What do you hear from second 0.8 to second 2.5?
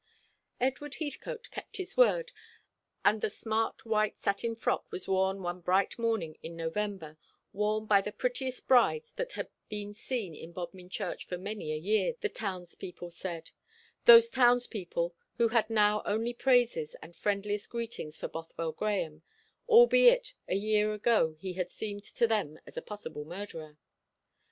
Heathcote kept his word,